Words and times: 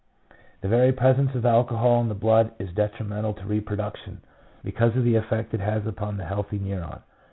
The 0.61 0.67
very 0.67 0.91
presence 0.91 1.35
of 1.35 1.45
alcohol 1.45 2.01
in 2.01 2.09
the 2.09 2.15
blood 2.15 2.53
is 2.57 2.69
detri 2.71 3.05
mental 3.05 3.35
to 3.35 3.45
reproduction, 3.45 4.21
because 4.63 4.97
of 4.97 5.03
the 5.03 5.13
effect 5.15 5.53
it 5.53 5.59
has 5.59 5.85
upon 5.85 6.17
the 6.17 6.25
healthy 6.25 6.57
neuron. 6.57 7.03